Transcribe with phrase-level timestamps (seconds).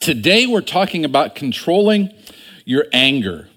[0.00, 2.10] Today, we're talking about controlling
[2.64, 3.50] your anger.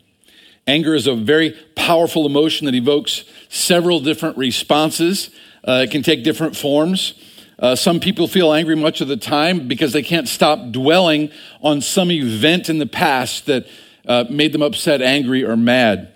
[0.68, 5.30] Anger is a very powerful emotion that evokes several different responses.
[5.66, 7.14] Uh, it can take different forms.
[7.58, 11.80] Uh, some people feel angry much of the time because they can't stop dwelling on
[11.80, 13.66] some event in the past that
[14.06, 16.12] uh, made them upset, angry, or mad.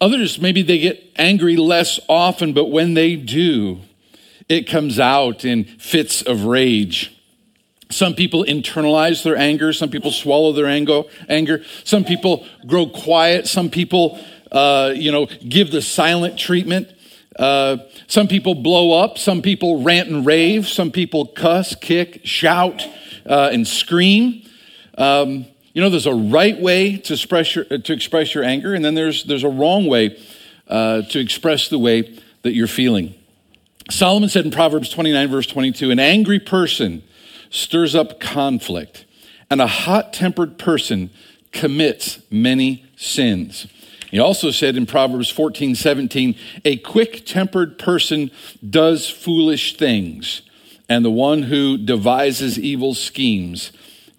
[0.00, 3.78] Others, maybe they get angry less often, but when they do,
[4.48, 7.16] it comes out in fits of rage.
[7.90, 9.72] Some people internalize their anger.
[9.72, 11.64] Some people swallow their anger.
[11.84, 13.48] Some people grow quiet.
[13.48, 14.18] Some people,
[14.52, 16.88] uh, you know, give the silent treatment.
[17.36, 19.18] Uh, some people blow up.
[19.18, 20.68] Some people rant and rave.
[20.68, 22.86] Some people cuss, kick, shout,
[23.26, 24.42] uh, and scream.
[24.96, 28.84] Um, you know, there's a right way to express your, to express your anger, and
[28.84, 30.18] then there's, there's a wrong way
[30.68, 33.14] uh, to express the way that you're feeling.
[33.88, 37.02] Solomon said in Proverbs 29, verse 22, an angry person
[37.50, 39.04] stirs up conflict,
[39.50, 41.10] and a hot tempered person
[41.52, 43.66] commits many sins.
[44.10, 46.34] He also said in Proverbs 14, 17,
[46.64, 48.30] a quick tempered person
[48.68, 50.42] does foolish things,
[50.88, 53.70] and the one who devises evil schemes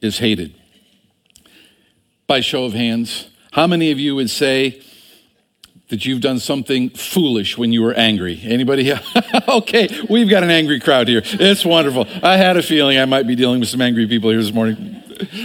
[0.01, 0.53] is hated.
[2.27, 4.81] By show of hands, how many of you would say,
[5.91, 8.39] that you've done something foolish when you were angry?
[8.43, 8.83] Anybody?
[8.83, 9.01] Here?
[9.47, 11.21] okay, we've got an angry crowd here.
[11.23, 12.07] It's wonderful.
[12.23, 15.03] I had a feeling I might be dealing with some angry people here this morning.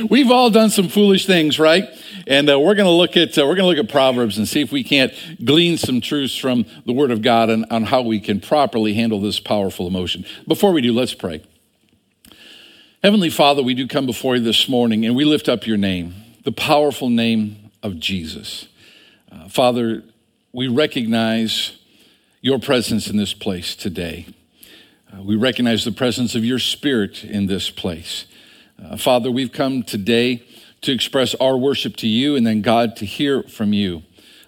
[0.09, 1.85] We've all done some foolish things, right?
[2.27, 4.49] And uh, we're going to look at uh, we're going to look at Proverbs and
[4.49, 5.13] see if we can't
[5.45, 9.21] glean some truths from the Word of God on, on how we can properly handle
[9.21, 10.25] this powerful emotion.
[10.49, 11.43] Before we do, let's pray.
[13.03, 16.15] Heavenly Father, we do come before you this morning and we lift up your name,
[16.45, 18.67] the powerful name of Jesus.
[19.31, 20.03] Uh, Father,
[20.57, 21.73] we recognize
[22.41, 24.25] your presence in this place today.
[25.12, 28.25] Uh, we recognize the presence of your spirit in this place.
[28.83, 30.43] Uh, Father, we've come today
[30.81, 34.03] to express our worship to you and then, God, to hear from you.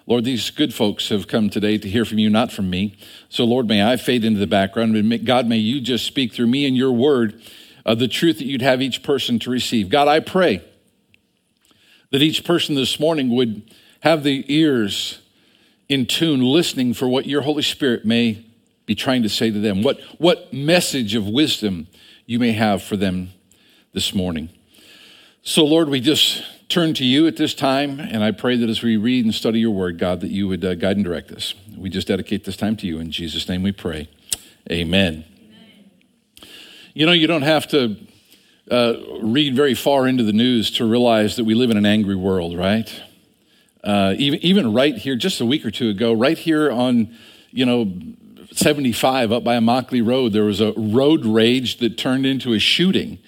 [0.07, 2.97] Lord, these good folks have come today to hear from you, not from me.
[3.29, 4.95] So, Lord, may I fade into the background.
[4.95, 7.39] And God, may you just speak through me and your word
[7.85, 9.89] uh, the truth that you'd have each person to receive.
[9.89, 10.63] God, I pray
[12.09, 15.18] that each person this morning would have the ears
[15.89, 18.45] in tune, listening for what your Holy Spirit may
[18.85, 21.87] be trying to say to them, what, what message of wisdom
[22.25, 23.31] you may have for them
[23.93, 24.49] this morning.
[25.41, 28.83] So, Lord, we just turn to you at this time, and I pray that as
[28.83, 31.55] we read and study your word, God, that you would uh, guide and direct us.
[31.75, 32.99] We just dedicate this time to you.
[32.99, 34.09] In Jesus' name we pray.
[34.71, 35.25] Amen.
[35.25, 36.45] Amen.
[36.93, 37.95] You know, you don't have to
[38.69, 42.15] uh, read very far into the news to realize that we live in an angry
[42.15, 43.01] world, right?
[43.83, 47.15] Uh, even, even right here, just a week or two ago, right here on,
[47.51, 47.91] you know,
[48.51, 53.19] 75 up by Immokalee Road, there was a road rage that turned into a shooting.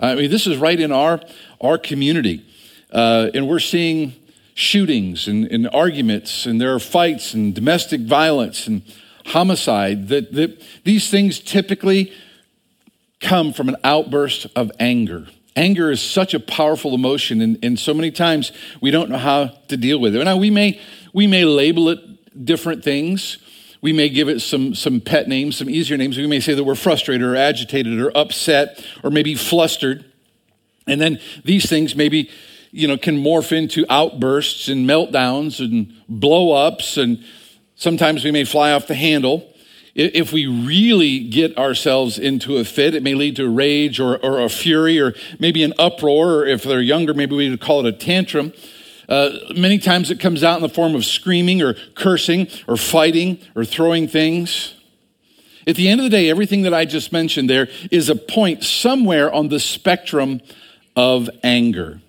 [0.00, 1.20] I mean, this is right in our,
[1.60, 2.44] our community.
[2.92, 4.14] Uh, and we're seeing
[4.54, 8.82] shootings and, and, arguments, and there are fights and domestic violence and
[9.26, 10.08] homicide.
[10.08, 12.12] That, that these things typically
[13.20, 15.26] come from an outburst of anger.
[15.58, 19.46] Anger is such a powerful emotion, and, and so many times we don't know how
[19.66, 20.22] to deal with it.
[20.22, 20.80] Now, we may,
[21.12, 23.38] we may label it different things.
[23.80, 26.16] We may give it some, some pet names, some easier names.
[26.16, 30.04] We may say that we're frustrated or agitated or upset or maybe flustered.
[30.86, 32.30] And then these things maybe,
[32.70, 36.96] you know, can morph into outbursts and meltdowns and blow ups.
[36.96, 37.24] And
[37.74, 39.52] sometimes we may fly off the handle.
[39.98, 44.40] If we really get ourselves into a fit, it may lead to rage or, or
[44.40, 46.34] a fury or maybe an uproar.
[46.34, 48.52] Or if they're younger, maybe we would call it a tantrum.
[49.08, 53.40] Uh, many times it comes out in the form of screaming or cursing or fighting
[53.56, 54.74] or throwing things.
[55.66, 58.62] At the end of the day, everything that I just mentioned there is a point
[58.62, 60.40] somewhere on the spectrum
[60.94, 62.00] of anger.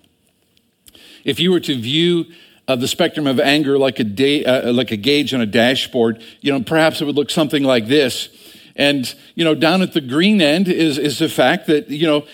[1.24, 2.26] If you were to view
[2.66, 6.52] the spectrum of anger like a, day, uh, like a gauge on a dashboard, you
[6.52, 8.28] know, perhaps it would look something like this.
[8.76, 12.26] And, you know, down at the green end is, is the fact that, you know,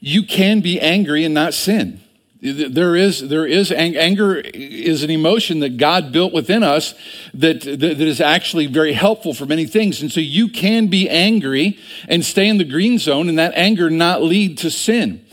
[0.00, 2.00] you can be angry and not sin.
[2.42, 6.94] There is, there is anger is an emotion that God built within us
[7.32, 10.02] that, that, that is actually very helpful for many things.
[10.02, 13.88] And so you can be angry and stay in the green zone and that anger
[13.88, 15.24] not lead to sin.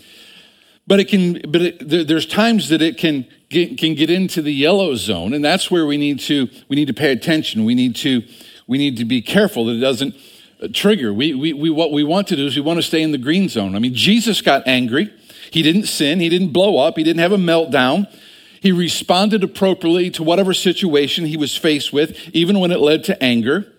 [0.88, 4.54] But it can, but it, there's times that it can get, can get into the
[4.54, 7.64] yellow zone, and that's where we need to we need to pay attention.
[7.64, 8.24] We need to
[8.68, 10.16] we need to be careful that it doesn't
[10.62, 11.14] uh, trigger.
[11.14, 13.18] We, we, we what we want to do is we want to stay in the
[13.18, 13.76] green zone.
[13.76, 15.14] I mean, Jesus got angry.
[15.52, 16.20] He didn't sin.
[16.20, 16.98] He didn't blow up.
[16.98, 18.12] He didn't have a meltdown.
[18.60, 23.24] He responded appropriately to whatever situation he was faced with, even when it led to
[23.24, 23.72] anger.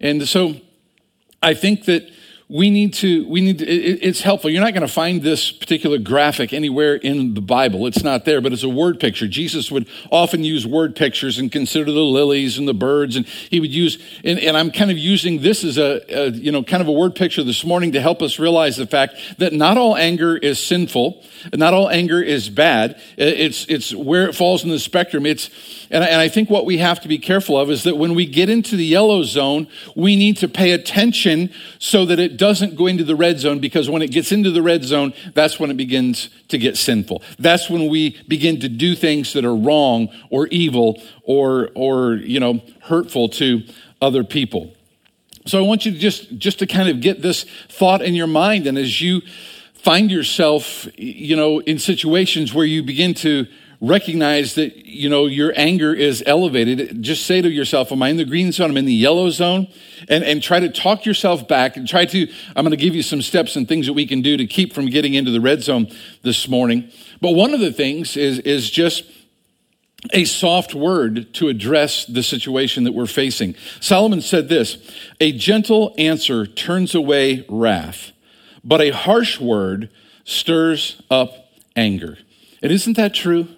[0.00, 0.56] And so
[1.42, 2.10] I think that
[2.52, 4.50] we need to we need to, it, it's helpful.
[4.50, 7.86] You're not going to find this particular graphic anywhere in the bible.
[7.86, 9.26] It's not there but it's a word picture.
[9.26, 13.58] Jesus would often use word pictures and consider the lilies and the birds and he
[13.58, 16.82] would use and, and i'm kind of using this as a, a you know kind
[16.82, 19.96] of a word picture this morning to help us realize the fact that not all
[19.96, 23.00] anger is sinful not all anger is bad.
[23.16, 25.26] It's it's where it falls in the spectrum.
[25.26, 25.50] It's
[25.90, 28.26] and, and I think what we have to be careful of is that when we
[28.26, 32.88] get into the yellow zone, we need to pay attention so that it doesn't go
[32.88, 35.76] into the red zone because when it gets into the red zone, that's when it
[35.76, 37.22] begins to get sinful.
[37.38, 42.40] That's when we begin to do things that are wrong or evil or, or you
[42.40, 43.62] know, hurtful to
[44.00, 44.74] other people.
[45.46, 48.26] So I want you to just, just to kind of get this thought in your
[48.26, 48.66] mind.
[48.66, 49.20] And as you
[49.74, 53.46] find yourself, you know, in situations where you begin to
[53.82, 57.02] recognize that you know your anger is elevated.
[57.02, 58.70] Just say to yourself am i in the green zone?
[58.70, 59.66] I'm in the yellow zone?
[60.08, 63.02] And, and try to talk yourself back and try to i'm going to give you
[63.02, 65.62] some steps and things that we can do to keep from getting into the red
[65.62, 65.88] zone
[66.22, 66.90] this morning.
[67.20, 69.04] But one of the things is is just
[70.12, 73.54] a soft word to address the situation that we're facing.
[73.80, 74.78] Solomon said this
[75.20, 78.12] a gentle answer turns away wrath
[78.64, 79.90] but a harsh word
[80.24, 82.18] stirs up anger.
[82.62, 83.48] And isn't that true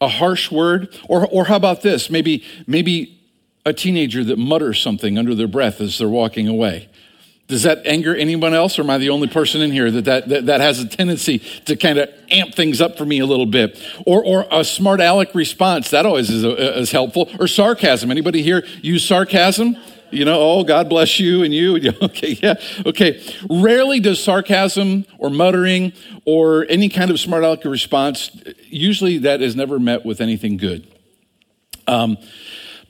[0.00, 0.96] a harsh word?
[1.08, 2.10] Or, or how about this?
[2.10, 3.20] Maybe, maybe
[3.66, 6.88] a teenager that mutters something under their breath as they're walking away.
[7.48, 10.28] Does that anger anyone else, or am I the only person in here that that,
[10.28, 13.44] that, that has a tendency to kind of amp things up for me a little
[13.44, 13.76] bit?
[14.06, 17.28] Or, or a smart aleck response, that always is, uh, is helpful.
[17.40, 18.08] Or sarcasm.
[18.10, 19.76] Anybody here use sarcasm?
[20.10, 21.70] You know, oh, God bless you and you.
[22.02, 22.54] Okay, yeah,
[22.86, 23.22] okay.
[23.48, 25.92] Rarely does sarcasm or muttering
[26.24, 28.30] or any kind of smart aleck response,
[28.66, 30.86] usually that is never met with anything good.
[31.86, 32.16] Um,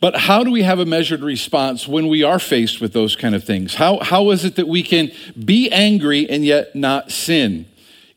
[0.01, 3.35] but how do we have a measured response when we are faced with those kind
[3.35, 3.75] of things?
[3.75, 5.11] How, how is it that we can
[5.43, 7.67] be angry and yet not sin?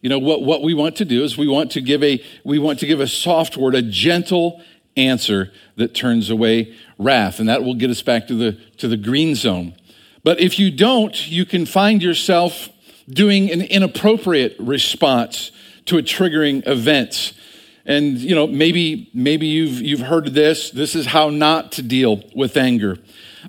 [0.02, 2.60] You know, what, what we want to do is we want to give a, we
[2.60, 4.62] want to give a soft word, a gentle
[4.96, 7.40] answer that turns away wrath.
[7.40, 9.76] And that will get us back to the, to the green zone.
[10.24, 12.70] But if you don't, you can find yourself
[13.10, 15.52] doing an inappropriate response
[15.86, 17.34] to a triggering event.
[17.86, 20.72] And you know, maybe maybe you've you've heard this.
[20.72, 22.98] This is how not to deal with anger.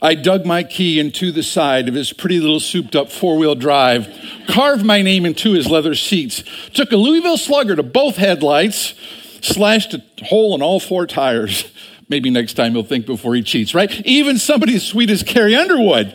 [0.03, 3.55] I dug my key into the side of his pretty little souped up four wheel
[3.55, 4.13] drive,
[4.49, 6.43] carved my name into his leather seats,
[6.73, 8.95] took a Louisville slugger to both headlights,
[9.41, 11.71] slashed a hole in all four tires.
[12.09, 13.91] Maybe next time he'll think before he cheats, right?
[14.05, 16.15] Even somebody as sweet as Carrie Underwood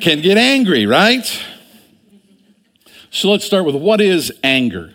[0.00, 1.26] can get angry, right?
[3.10, 4.94] So let's start with what is anger?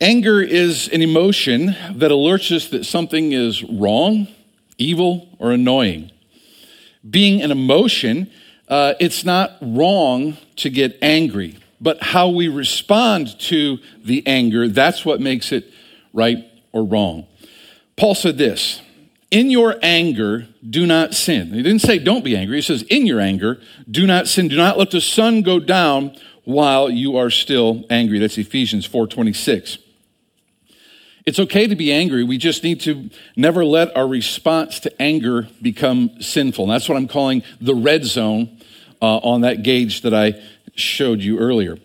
[0.00, 4.28] Anger is an emotion that alerts us that something is wrong,
[4.78, 6.10] evil, or annoying.
[7.08, 8.30] Being an emotion,
[8.68, 15.04] uh, it's not wrong to get angry, but how we respond to the anger, that's
[15.04, 15.72] what makes it
[16.12, 16.38] right
[16.72, 17.26] or wrong.
[17.96, 18.80] Paul said this
[19.32, 21.54] In your anger, do not sin.
[21.54, 22.58] He didn't say don't be angry.
[22.58, 23.58] He says, In your anger,
[23.90, 24.48] do not sin.
[24.48, 26.14] Do not let the sun go down
[26.44, 28.18] while you are still angry.
[28.18, 29.78] That's Ephesians 4:26.
[31.24, 32.24] It's okay to be angry.
[32.24, 36.64] We just need to never let our response to anger become sinful.
[36.64, 38.58] And that's what I'm calling the red zone
[39.00, 40.42] uh, on that gauge that I
[40.74, 41.78] showed you earlier.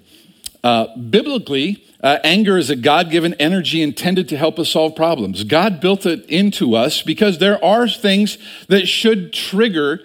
[0.66, 5.44] Uh, biblically, uh, anger is a God given energy intended to help us solve problems.
[5.44, 8.38] God built it into us because there are things
[8.68, 10.01] that should trigger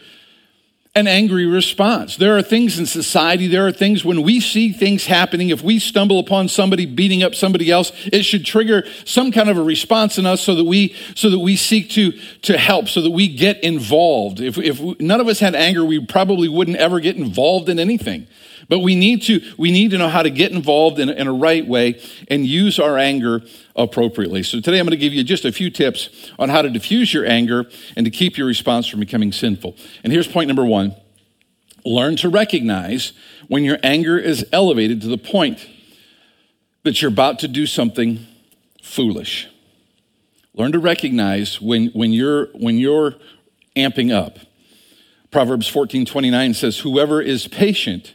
[0.95, 2.17] an angry response.
[2.17, 5.79] There are things in society, there are things when we see things happening, if we
[5.79, 10.19] stumble upon somebody beating up somebody else, it should trigger some kind of a response
[10.19, 13.27] in us so that we so that we seek to to help, so that we
[13.29, 14.41] get involved.
[14.41, 18.27] If if none of us had anger, we probably wouldn't ever get involved in anything.
[18.73, 21.33] But we need to, we need to know how to get involved in, in a
[21.35, 23.43] right way and use our anger
[23.77, 24.43] appropriately.
[24.43, 27.13] So today I'm going to give you just a few tips on how to diffuse
[27.13, 29.77] your anger and to keep your response from becoming sinful.
[30.03, 30.97] And here's point number one.
[31.85, 33.13] Learn to recognize
[33.47, 35.69] when your anger is elevated to the point
[36.83, 38.27] that you're about to do something
[38.83, 39.49] foolish.
[40.55, 43.17] Learn to recognize when, when, you're, when you're
[43.77, 44.39] amping up.
[45.31, 48.15] Proverbs 14 29 says, Whoever is patient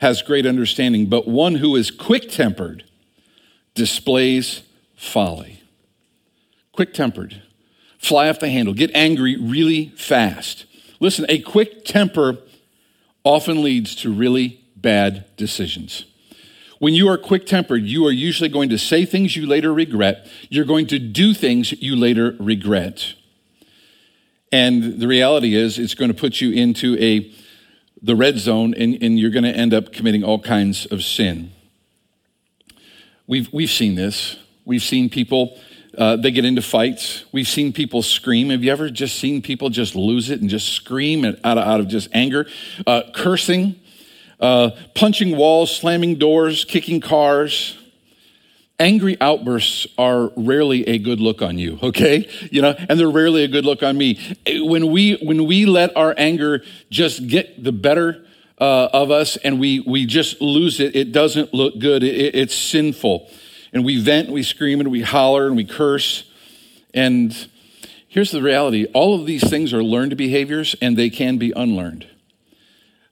[0.00, 2.84] has great understanding, but one who is quick tempered
[3.74, 4.62] displays
[4.96, 5.62] folly.
[6.72, 7.42] Quick tempered,
[7.98, 10.66] fly off the handle, get angry really fast.
[11.00, 12.38] Listen, a quick temper
[13.24, 16.04] often leads to really bad decisions.
[16.78, 20.26] When you are quick tempered, you are usually going to say things you later regret.
[20.50, 23.14] You're going to do things you later regret.
[24.52, 27.32] And the reality is, it's going to put you into a
[28.04, 31.50] the red zone and, and you're going to end up committing all kinds of sin.
[33.26, 34.36] We've, we've seen this.
[34.66, 35.58] We've seen people,
[35.96, 37.24] uh, they get into fights.
[37.32, 38.50] We've seen people scream.
[38.50, 41.80] Have you ever just seen people just lose it and just scream out of, out
[41.80, 42.46] of just anger?
[42.86, 43.80] Uh, cursing,
[44.38, 47.78] uh, punching walls, slamming doors, kicking cars.
[48.80, 52.28] Angry outbursts are rarely a good look on you, okay?
[52.50, 54.18] You know, and they're rarely a good look on me.
[54.46, 58.26] When we when we let our anger just get the better
[58.58, 62.02] uh, of us and we we just lose it, it doesn't look good.
[62.02, 63.30] It, it's sinful,
[63.72, 66.24] and we vent, we scream, and we holler, and we curse.
[66.92, 67.32] And
[68.08, 72.08] here's the reality: all of these things are learned behaviors, and they can be unlearned.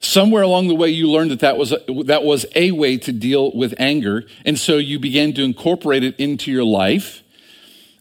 [0.03, 3.13] Somewhere along the way, you learned that that was, a, that was a way to
[3.13, 4.25] deal with anger.
[4.45, 7.23] And so you began to incorporate it into your life.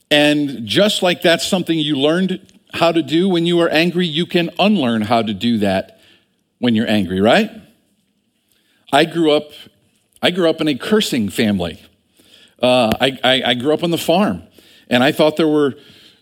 [0.09, 4.25] And just like that's something you learned how to do when you are angry, you
[4.25, 5.99] can unlearn how to do that
[6.57, 7.51] when you're angry, right?
[8.91, 9.51] I grew up,
[10.21, 11.81] I grew up in a cursing family.
[12.61, 14.43] Uh, I, I, I grew up on the farm,
[14.89, 15.75] and I thought there were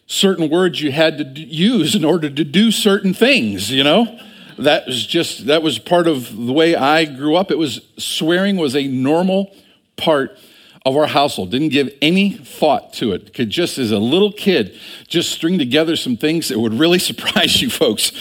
[0.08, 4.20] certain words you had to use in order to do certain things, you know?
[4.64, 7.52] That was just that was part of the way I grew up.
[7.52, 9.56] It was swearing was a normal
[9.96, 10.38] part
[10.86, 11.52] of our household.
[11.52, 13.34] Didn't give any thought to it.
[13.34, 17.62] Could just as a little kid just string together some things that would really surprise
[17.62, 18.12] you folks.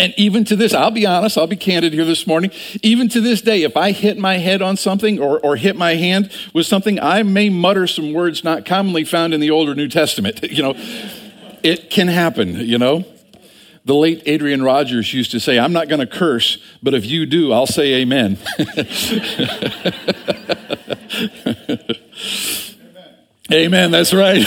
[0.00, 2.52] And even to this, I'll be honest, I'll be candid here this morning.
[2.82, 5.96] Even to this day, if I hit my head on something or, or hit my
[5.96, 9.74] hand with something, I may mutter some words not commonly found in the Old or
[9.74, 10.40] New Testament.
[10.58, 10.74] You know,
[11.62, 13.04] it can happen, you know.
[13.88, 17.24] The late Adrian Rogers used to say, I'm not going to curse, but if you
[17.24, 18.36] do, I'll say amen.
[18.60, 18.86] amen.
[23.50, 24.46] amen, that's right.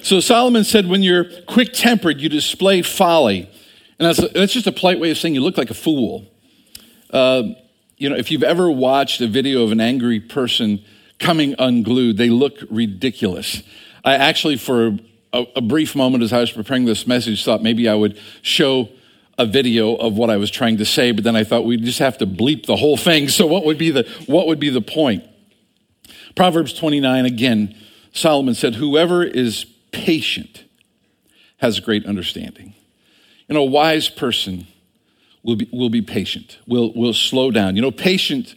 [0.04, 3.50] so Solomon said, when you're quick tempered, you display folly.
[3.98, 6.24] And that's, that's just a polite way of saying you look like a fool.
[7.10, 7.42] Uh,
[7.96, 10.84] you know, if you've ever watched a video of an angry person
[11.18, 13.64] coming unglued, they look ridiculous.
[14.04, 14.98] I actually, for
[15.32, 18.88] a, a brief moment as I was preparing this message, thought maybe I would show
[19.38, 22.00] a video of what I was trying to say, but then I thought we'd just
[22.00, 23.28] have to bleep the whole thing.
[23.38, 25.24] So what would be the what would be the point?
[26.34, 27.74] Proverbs 29 again,
[28.12, 30.64] Solomon said, Whoever is patient
[31.58, 32.74] has great understanding.
[33.48, 34.66] You know, a wise person
[35.42, 37.76] will be, will be patient, will, will slow down.
[37.76, 38.54] You know, patient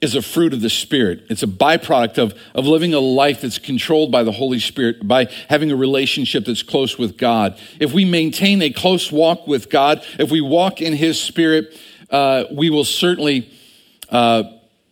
[0.00, 1.26] is a fruit of the Spirit.
[1.28, 5.28] It's a byproduct of, of living a life that's controlled by the Holy Spirit, by
[5.48, 7.58] having a relationship that's close with God.
[7.80, 11.76] If we maintain a close walk with God, if we walk in His Spirit,
[12.10, 13.50] uh, we will certainly
[14.10, 14.44] uh,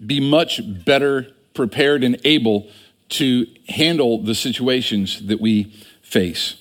[0.05, 2.69] be much better prepared and able
[3.09, 5.65] to handle the situations that we
[6.03, 6.57] face.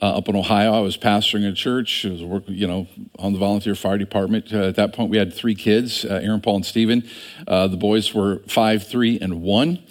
[0.00, 0.74] Uh, up in Ohio.
[0.74, 2.06] I was pastoring a church.
[2.06, 2.86] I was working, you know,
[3.18, 4.52] on the volunteer fire department.
[4.52, 7.02] Uh, at that point, we had three kids: uh, Aaron, Paul, and Stephen.
[7.48, 9.82] Uh, the boys were five, three, and one.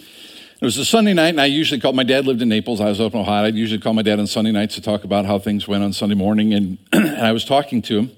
[0.60, 2.82] It was a Sunday night, and I usually called my dad lived in Naples.
[2.82, 3.46] I was up in Ohio.
[3.46, 5.94] I'd usually call my dad on Sunday nights to talk about how things went on
[5.94, 6.52] Sunday morning.
[6.52, 8.12] And, and I was talking to him.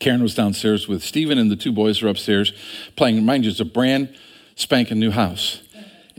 [0.00, 2.52] Karen was downstairs with Stephen, and the two boys were upstairs
[2.96, 3.24] playing.
[3.24, 4.16] Mind you, it's a brand
[4.56, 5.62] spanking new house.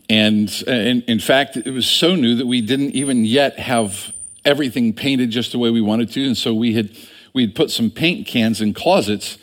[0.10, 4.13] And, and in fact, it was so new that we didn't even yet have
[4.45, 6.25] everything painted just the way we wanted to.
[6.25, 6.95] And so we had
[7.33, 9.37] we had put some paint cans in closets,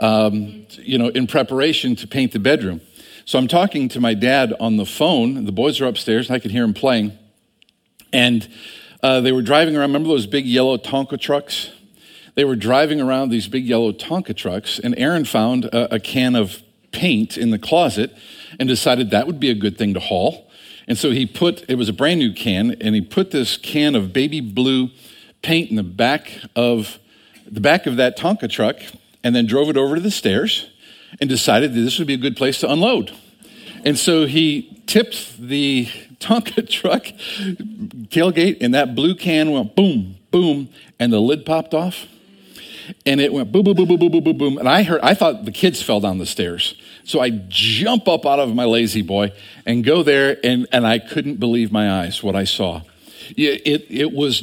[0.00, 2.80] um, you know, in preparation to paint the bedroom.
[3.24, 5.44] So I'm talking to my dad on the phone.
[5.44, 7.16] The boys are upstairs, and I can hear them playing.
[8.12, 8.48] And
[9.02, 9.90] uh, they were driving around.
[9.90, 11.70] Remember those big yellow Tonka trucks?
[12.34, 16.34] They were driving around these big yellow Tonka trucks, and Aaron found a, a can
[16.36, 18.12] of paint in the closet
[18.58, 20.45] and decided that would be a good thing to haul.
[20.88, 23.94] And so he put, it was a brand new can, and he put this can
[23.94, 24.90] of baby blue
[25.42, 26.98] paint in the back of
[27.48, 28.76] the back of that Tonka truck
[29.22, 30.68] and then drove it over to the stairs
[31.20, 33.12] and decided that this would be a good place to unload.
[33.84, 35.86] And so he tipped the
[36.18, 37.04] Tonka truck
[38.08, 42.06] tailgate, and that blue can went boom, boom, and the lid popped off.
[43.04, 44.58] And it went boom, boom, boom, boom, boom, boom, boom, boom.
[44.58, 46.80] And I heard, I thought the kids fell down the stairs.
[47.06, 49.32] So I jump up out of my lazy boy
[49.64, 52.82] and go there, and, and I couldn't believe my eyes what I saw.
[53.36, 54.42] It, it, it was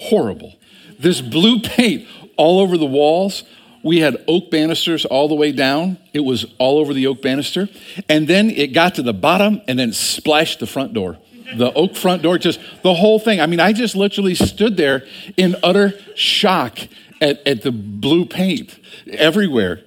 [0.00, 0.54] horrible.
[0.98, 3.44] This blue paint all over the walls.
[3.82, 5.98] We had oak banisters all the way down.
[6.14, 7.68] It was all over the oak banister.
[8.08, 11.18] And then it got to the bottom and then splashed the front door.
[11.54, 13.42] The oak front door, just the whole thing.
[13.42, 16.78] I mean, I just literally stood there in utter shock
[17.20, 18.74] at, at the blue paint
[19.06, 19.82] everywhere.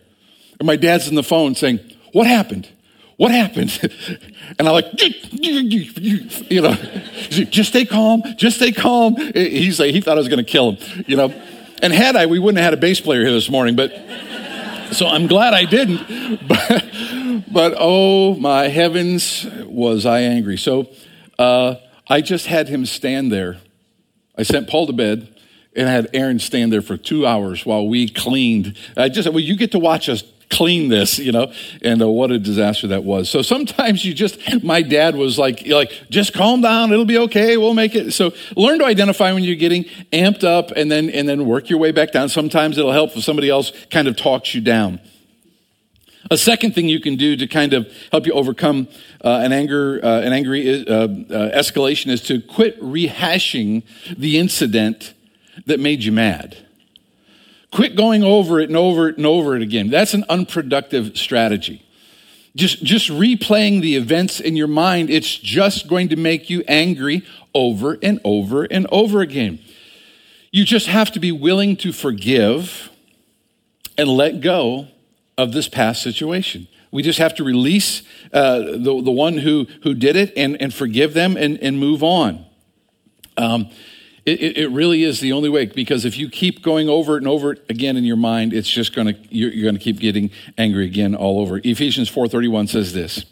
[0.59, 1.79] And my dad's on the phone saying,
[2.13, 2.67] What happened?
[3.17, 3.77] What happened?
[4.59, 6.73] And I'm like, you know,
[7.29, 9.17] just stay calm, just stay calm.
[9.17, 11.33] He's like, he thought I was going to kill him, you know.
[11.81, 13.91] And had I, we wouldn't have had a bass player here this morning, but
[14.93, 16.39] so I'm glad I didn't.
[16.47, 20.57] But, but oh my heavens, was I angry.
[20.57, 20.87] So
[21.37, 21.75] uh,
[22.07, 23.57] I just had him stand there.
[24.37, 25.27] I sent Paul to bed
[25.75, 28.77] and I had Aaron stand there for two hours while we cleaned.
[28.95, 31.51] I just said, well, you get to watch us clean this, you know,
[31.81, 33.29] and uh, what a disaster that was.
[33.29, 37.57] So sometimes you just, my dad was like, like, just calm down, it'll be okay,
[37.57, 38.11] we'll make it.
[38.11, 41.79] So learn to identify when you're getting amped up, and then and then work your
[41.79, 42.29] way back down.
[42.29, 44.99] Sometimes it'll help if somebody else kind of talks you down.
[46.29, 48.89] A second thing you can do to kind of help you overcome
[49.23, 51.07] uh, an anger, uh, an angry uh, uh,
[51.57, 53.83] escalation, is to quit rehashing
[54.17, 55.13] the incident
[55.65, 56.57] that made you mad.
[57.71, 59.89] Quit going over it and over it and over it again.
[59.89, 61.83] That's an unproductive strategy.
[62.55, 67.23] Just, just replaying the events in your mind, it's just going to make you angry
[67.53, 69.59] over and over and over again.
[70.51, 72.89] You just have to be willing to forgive
[73.97, 74.87] and let go
[75.37, 76.67] of this past situation.
[76.89, 78.01] We just have to release
[78.33, 82.01] uh, the, the one who, who did it and, and forgive them and, and move
[82.01, 82.45] on.
[83.35, 83.69] Um,
[84.27, 87.29] it, it, really is the only way because if you keep going over it and
[87.29, 89.99] over it again in your mind, it's just going to you're, you're going to keep
[89.99, 91.61] getting angry again all over.
[91.63, 93.25] Ephesians 4:31 says this: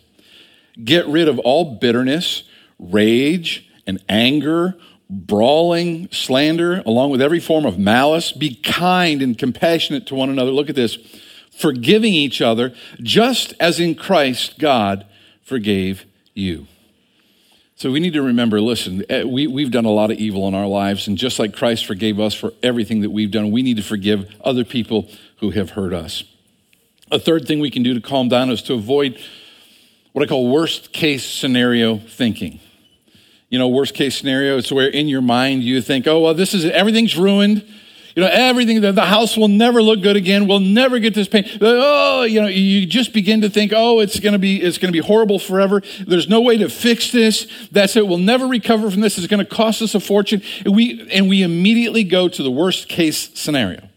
[0.81, 2.43] Get rid of all bitterness,
[2.79, 4.77] rage, and anger,
[5.09, 8.31] brawling, slander, along with every form of malice.
[8.31, 10.51] Be kind and compassionate to one another.
[10.51, 10.97] Look at this,
[11.51, 15.05] forgiving each other, just as in Christ God
[15.43, 16.67] forgave you.
[17.77, 20.55] So we need to remember listen, eh, we, we've done a lot of evil in
[20.55, 23.75] our lives, and just like Christ forgave us for everything that we've done, we need
[23.77, 26.23] to forgive other people who have hurt us.
[27.11, 29.19] A third thing we can do to calm down is to avoid
[30.13, 32.61] what I call worst case scenario thinking.
[33.49, 36.53] You know, worst case scenario, it's where in your mind you think, oh, well, this
[36.53, 37.67] is everything's ruined.
[38.15, 40.47] You know, everything, the, the house will never look good again.
[40.47, 41.57] We'll never get this paint.
[41.59, 44.87] Oh, you know, you just begin to think, oh, it's going to be, it's going
[44.87, 45.81] to be horrible forever.
[46.07, 47.45] There's no way to fix this.
[47.73, 48.07] That's it.
[48.07, 49.17] We'll never recover from this.
[49.17, 50.41] It's going to cost us a fortune.
[50.63, 53.89] And we, and we immediately go to the worst case scenario.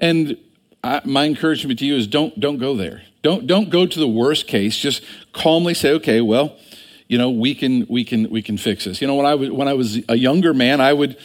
[0.00, 0.38] And
[0.82, 3.02] I, my encouragement to you is don't, don't go there.
[3.20, 4.78] Don't, don't go to the worst case.
[4.78, 6.56] Just calmly say, okay, well,
[7.06, 9.02] you know, we can, we can, we can fix this.
[9.02, 11.18] You know, when I was, when I was a younger man, I would,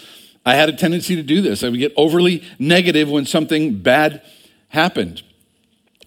[0.45, 1.63] I had a tendency to do this.
[1.63, 4.23] I would get overly negative when something bad
[4.69, 5.21] happened.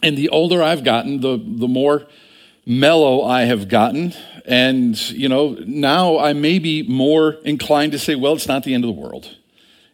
[0.03, 2.07] And the older I've gotten, the, the more
[2.67, 4.15] mellow I have gotten.
[4.45, 8.75] And, you know, now I may be more inclined to say, well, it's not the
[8.75, 9.37] end of the world.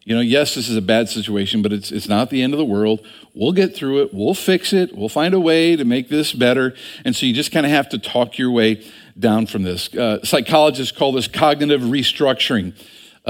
[0.05, 2.59] You know, yes, this is a bad situation, but it's, it's not the end of
[2.59, 3.07] the world.
[3.35, 4.15] We'll get through it.
[4.15, 4.97] We'll fix it.
[4.97, 6.75] We'll find a way to make this better.
[7.05, 8.85] And so you just kind of have to talk your way
[9.19, 9.95] down from this.
[9.95, 12.75] Uh, psychologists call this cognitive restructuring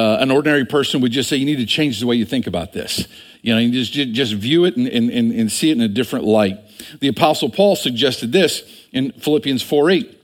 [0.01, 2.47] uh, an ordinary person would just say, you need to change the way you think
[2.47, 3.07] about this.
[3.43, 6.25] You know, you just, just view it and, and, and see it in a different
[6.25, 6.59] light.
[7.01, 10.23] The Apostle Paul suggested this in Philippians 4 8.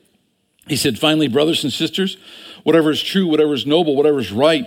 [0.68, 2.16] He said, Finally, brothers and sisters,
[2.62, 4.66] whatever is true, whatever is noble, whatever is right,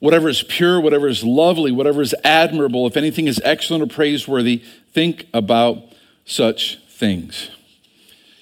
[0.00, 4.62] whatever is pure, whatever is lovely, whatever is admirable, if anything is excellent or praiseworthy,
[4.92, 5.82] think about
[6.24, 7.50] such things.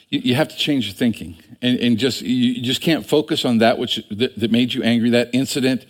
[0.09, 3.79] You, have to change your thinking and, and just you just can't focus on that
[3.79, 5.85] which that, that made you angry, that incident.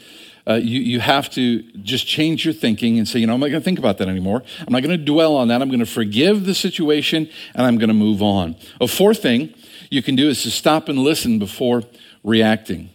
[0.48, 3.48] Uh, you, you have to just change your thinking and say, you know, I'm not
[3.48, 4.42] going to think about that anymore.
[4.60, 5.60] I'm not going to dwell on that.
[5.60, 8.54] I'm going to forgive the situation and I'm going to move on.
[8.80, 9.52] A fourth thing
[9.90, 11.82] you can do is to stop and listen before
[12.22, 12.90] reacting.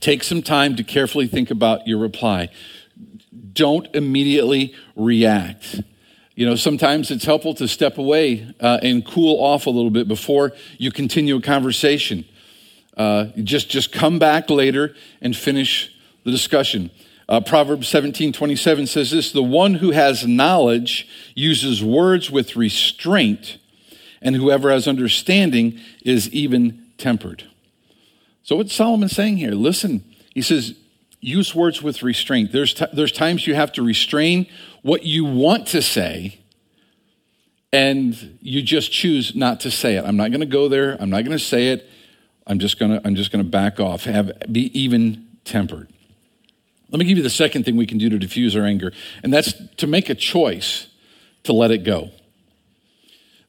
[0.00, 2.50] Take some time to carefully think about your reply.
[3.52, 5.80] Don't immediately react.
[6.40, 10.08] You know, sometimes it's helpful to step away uh, and cool off a little bit
[10.08, 12.24] before you continue a conversation.
[12.96, 16.90] Uh, just, just come back later and finish the discussion.
[17.28, 23.58] Uh, Proverbs 17 27 says this The one who has knowledge uses words with restraint,
[24.22, 27.44] and whoever has understanding is even tempered.
[28.44, 29.52] So, what's Solomon saying here?
[29.52, 30.74] Listen, he says,
[31.20, 32.52] use words with restraint.
[32.52, 34.46] There's, t- there's times you have to restrain
[34.82, 36.40] what you want to say,
[37.72, 40.04] and you just choose not to say it.
[40.04, 40.96] I'm not going to go there.
[41.00, 41.88] I'm not going to say it.
[42.46, 44.04] I'm just going to I'm just going to back off.
[44.04, 45.88] Have be even tempered.
[46.90, 49.32] Let me give you the second thing we can do to diffuse our anger, and
[49.32, 50.88] that's to make a choice
[51.44, 52.10] to let it go.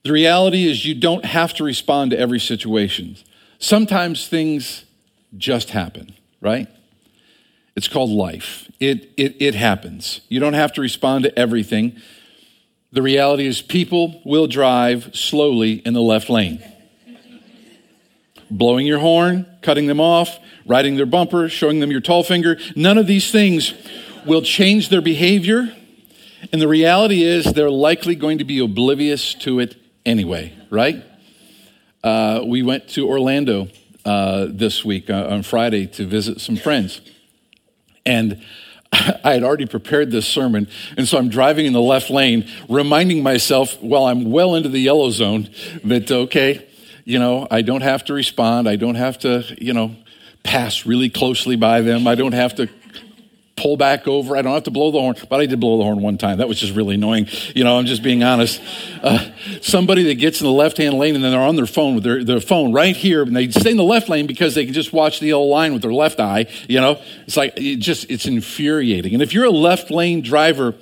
[0.04, 3.18] The reality is, you don't have to respond to every situation.
[3.60, 4.86] Sometimes things
[5.38, 6.68] just happen, right?
[7.76, 8.70] It's called life.
[8.80, 10.22] It, it, it happens.
[10.28, 11.96] You don't have to respond to everything.
[12.92, 16.62] The reality is, people will drive slowly in the left lane.
[18.50, 22.60] Blowing your horn, cutting them off, riding their bumper, showing them your tall finger.
[22.76, 23.74] None of these things
[24.26, 25.74] will change their behavior.
[26.52, 31.02] And the reality is, they're likely going to be oblivious to it anyway, right?
[32.04, 33.70] Uh, we went to Orlando
[34.04, 37.00] uh, this week uh, on Friday to visit some friends.
[38.06, 38.42] And
[38.92, 43.24] I had already prepared this sermon, and so I'm driving in the left lane, reminding
[43.24, 45.50] myself while I'm well into the yellow zone
[45.84, 46.68] that, okay,
[47.06, 48.68] you know, I don't have to respond.
[48.68, 49.96] I don't have to, you know,
[50.44, 52.08] pass really closely by them.
[52.08, 52.68] I don't have to
[53.62, 54.36] pull back over.
[54.36, 56.40] I don't have to blow the horn, but I did blow the horn one time.
[56.40, 57.28] That was just really annoying.
[57.56, 58.62] You know, I'm just being honest.
[59.04, 59.30] Uh,
[59.62, 62.04] somebody that gets in the left hand lane and then they're on their phone with
[62.04, 64.74] their, their phone right here, and they stay in the left lane because they can
[64.74, 66.48] just watch the yellow line with their left eye.
[66.68, 69.14] You know, it's like, it just, it's infuriating.
[69.14, 70.76] And if you're a left lane driver,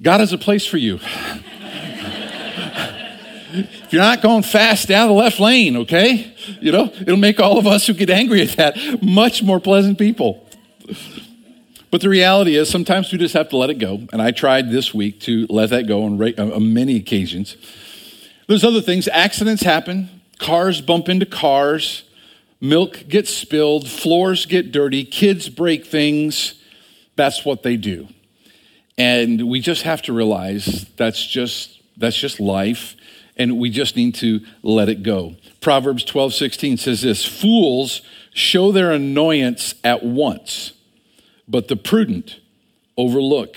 [0.00, 1.00] God has a place for you.
[3.52, 6.32] if you're not going fast down the left lane, okay?
[6.60, 9.98] You know, it'll make all of us who get angry at that much more pleasant
[9.98, 10.48] people.
[11.90, 14.06] But the reality is, sometimes we just have to let it go.
[14.12, 17.56] And I tried this week to let that go on, uh, on many occasions.
[18.46, 19.08] There's other things.
[19.08, 22.04] Accidents happen, cars bump into cars,
[22.60, 26.54] milk gets spilled, floors get dirty, kids break things.
[27.16, 28.08] That's what they do.
[28.98, 32.96] And we just have to realize that's just, that's just life.
[33.36, 35.36] And we just need to let it go.
[35.60, 38.02] Proverbs 12, 16 says this Fools
[38.34, 40.72] show their annoyance at once
[41.48, 42.40] but the prudent
[42.96, 43.56] overlook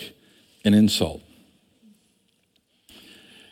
[0.63, 1.21] an insult.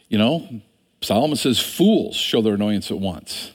[0.08, 0.62] You know,
[1.02, 3.52] Solomon says fools show their annoyance at once.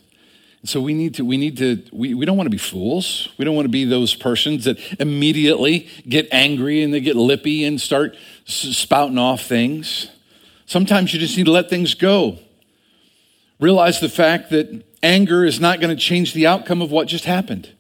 [0.64, 3.29] so we need to, we need to, we, we don't want to be fools.
[3.38, 7.64] We don't want to be those persons that immediately get angry and they get lippy
[7.64, 8.16] and start
[8.47, 10.09] spouting off things.
[10.66, 12.38] Sometimes you just need to let things go.
[13.61, 17.25] Realize the fact that anger is not going to change the outcome of what just
[17.25, 17.70] happened.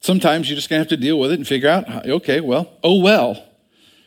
[0.00, 2.72] Sometimes you're just going to have to deal with it and figure out, okay, well,
[2.84, 3.42] oh well,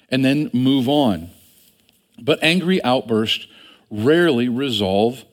[0.09, 1.29] and then move on.
[2.21, 3.47] But angry outbursts
[3.89, 5.25] rarely resolve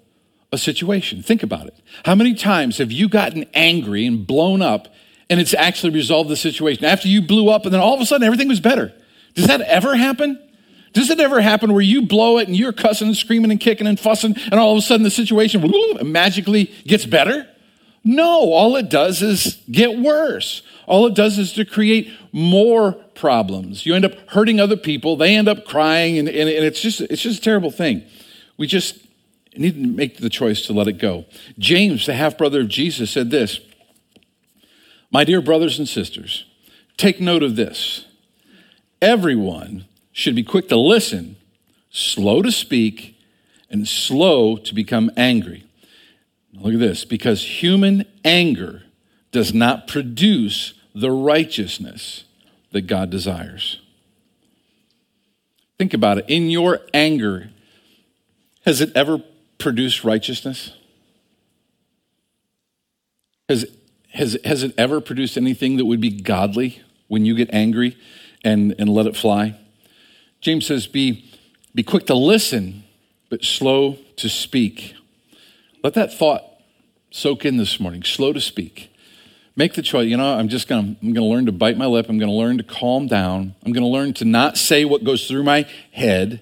[0.52, 1.22] a situation.
[1.22, 1.74] Think about it.
[2.04, 4.88] How many times have you gotten angry and blown up
[5.28, 6.84] and it's actually resolved the situation?
[6.84, 8.92] After you blew up and then all of a sudden everything was better.
[9.34, 10.42] Does that ever happen?
[10.92, 13.86] Does it ever happen where you blow it and you're cussing and screaming and kicking
[13.86, 15.70] and fussing and all of a sudden the situation
[16.02, 17.46] magically gets better?
[18.08, 20.62] No, all it does is get worse.
[20.86, 23.84] All it does is to create more problems.
[23.84, 25.16] You end up hurting other people.
[25.16, 28.04] They end up crying, and, and, and it's, just, it's just a terrible thing.
[28.56, 29.04] We just
[29.56, 31.24] need to make the choice to let it go.
[31.58, 33.58] James, the half brother of Jesus, said this
[35.10, 36.46] My dear brothers and sisters,
[36.96, 38.06] take note of this.
[39.02, 41.38] Everyone should be quick to listen,
[41.90, 43.20] slow to speak,
[43.68, 45.65] and slow to become angry.
[46.60, 48.82] Look at this because human anger
[49.30, 52.24] does not produce the righteousness
[52.72, 53.80] that God desires.
[55.78, 56.24] Think about it.
[56.28, 57.50] In your anger,
[58.64, 59.22] has it ever
[59.58, 60.72] produced righteousness?
[63.48, 63.66] Has,
[64.12, 67.96] has, has it ever produced anything that would be godly when you get angry
[68.42, 69.58] and, and let it fly?
[70.40, 71.30] James says, be,
[71.74, 72.84] be quick to listen,
[73.28, 74.94] but slow to speak.
[75.86, 76.42] Let that thought
[77.12, 78.92] soak in this morning, slow to speak.
[79.54, 80.08] Make the choice.
[80.08, 82.06] You know, I'm just going to I'm going to learn to bite my lip.
[82.08, 83.54] I'm going to learn to calm down.
[83.64, 86.40] I'm going to learn to not say what goes through my head.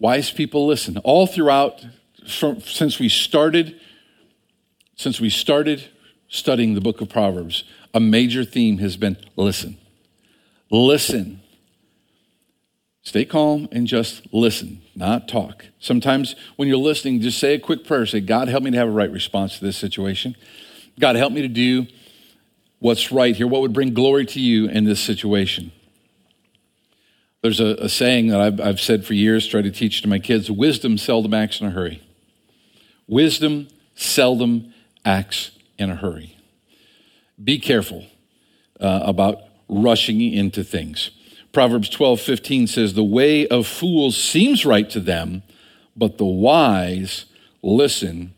[0.00, 0.98] Wise people listen.
[1.04, 1.86] All throughout
[2.28, 3.78] from, since we started
[4.96, 5.84] since we started
[6.26, 7.62] studying the book of Proverbs,
[7.94, 9.76] a major theme has been listen.
[10.72, 11.41] Listen.
[13.02, 15.66] Stay calm and just listen, not talk.
[15.80, 18.06] Sometimes when you're listening, just say a quick prayer.
[18.06, 20.36] Say, God, help me to have a right response to this situation.
[21.00, 21.86] God, help me to do
[22.78, 25.72] what's right here, what would bring glory to you in this situation.
[27.42, 30.20] There's a, a saying that I've, I've said for years, try to teach to my
[30.20, 32.02] kids wisdom seldom acts in a hurry.
[33.08, 34.72] Wisdom seldom
[35.04, 36.36] acts in a hurry.
[37.42, 38.06] Be careful
[38.80, 39.38] uh, about
[39.68, 41.10] rushing into things.
[41.52, 45.42] Proverbs 12, 15 says, The way of fools seems right to them,
[45.96, 47.26] but the wise
[47.62, 48.34] listen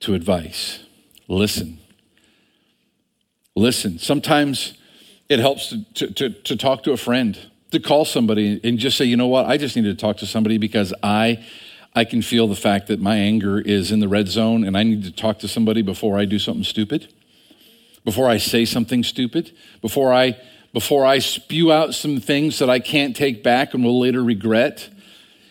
[0.00, 0.84] to advice.
[1.28, 1.78] Listen.
[3.54, 3.98] Listen.
[3.98, 4.74] Sometimes
[5.28, 7.38] it helps to, to, to, to talk to a friend
[7.70, 10.26] to call somebody and just say, you know what, I just need to talk to
[10.26, 11.44] somebody because I
[11.94, 14.82] I can feel the fact that my anger is in the red zone and I
[14.82, 17.12] need to talk to somebody before I do something stupid,
[18.02, 20.38] before I say something stupid, before I
[20.72, 24.88] before I spew out some things that I can't take back and will later regret.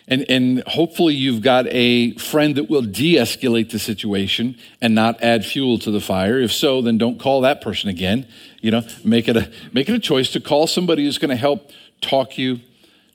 [0.08, 5.46] And, and hopefully you've got a friend that will de-escalate the situation and not add
[5.46, 6.40] fuel to the fire.
[6.40, 8.28] If so, then don't call that person again.
[8.60, 11.36] You know, make it a make it a choice to call somebody who's going to
[11.36, 12.60] help talk you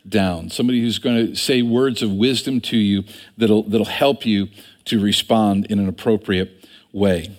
[0.09, 3.05] down, somebody who's going to say words of wisdom to you
[3.37, 4.49] that'll, that'll help you
[4.87, 7.37] to respond in an appropriate way.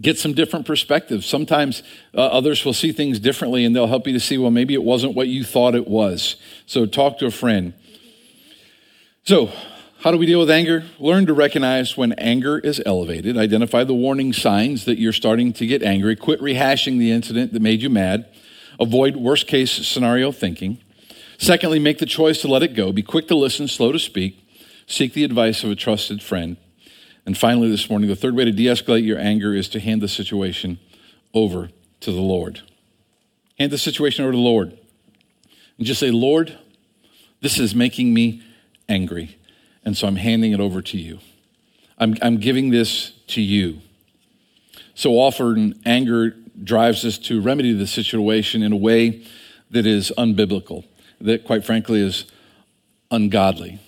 [0.00, 1.26] Get some different perspectives.
[1.26, 1.82] Sometimes
[2.14, 4.82] uh, others will see things differently and they'll help you to see, well, maybe it
[4.82, 6.36] wasn't what you thought it was.
[6.66, 7.72] So talk to a friend.
[9.24, 9.50] So,
[10.00, 10.84] how do we deal with anger?
[11.00, 13.36] Learn to recognize when anger is elevated.
[13.36, 16.14] Identify the warning signs that you're starting to get angry.
[16.14, 18.28] Quit rehashing the incident that made you mad.
[18.78, 20.78] Avoid worst case scenario thinking.
[21.38, 22.92] Secondly, make the choice to let it go.
[22.92, 24.38] Be quick to listen, slow to speak.
[24.86, 26.56] Seek the advice of a trusted friend.
[27.26, 30.00] And finally, this morning, the third way to de escalate your anger is to hand
[30.00, 30.78] the situation
[31.34, 32.62] over to the Lord.
[33.58, 34.78] Hand the situation over to the Lord.
[35.76, 36.56] And just say, Lord,
[37.40, 38.42] this is making me
[38.88, 39.38] angry.
[39.84, 41.18] And so I'm handing it over to you.
[41.98, 43.80] I'm, I'm giving this to you.
[44.94, 46.30] So often, anger
[46.62, 49.26] drives us to remedy the situation in a way
[49.70, 50.84] that is unbiblical,
[51.20, 52.24] that quite frankly is
[53.10, 53.80] ungodly.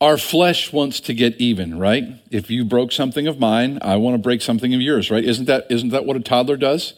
[0.00, 2.04] Our flesh wants to get even, right?
[2.30, 5.24] If you broke something of mine, I want to break something of yours, right?
[5.24, 6.92] Isn't that, isn't that what a toddler does?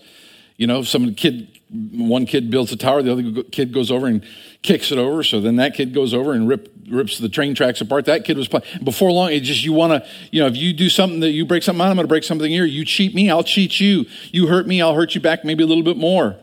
[0.56, 4.24] You know, some kid, one kid builds a tower, the other kid goes over and
[4.62, 5.22] kicks it over.
[5.22, 8.06] So then that kid goes over and rip, rips the train tracks apart.
[8.06, 8.64] That kid was playing.
[8.82, 11.46] Before long, it just, you want to, you know, if you do something that you
[11.46, 12.64] break something I'm going to break something here.
[12.64, 14.06] You cheat me, I'll cheat you.
[14.32, 16.36] You hurt me, I'll hurt you back maybe a little bit more.